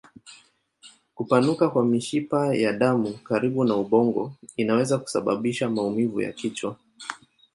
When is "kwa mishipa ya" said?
1.69-2.73